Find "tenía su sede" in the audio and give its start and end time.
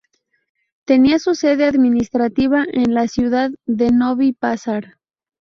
0.83-1.63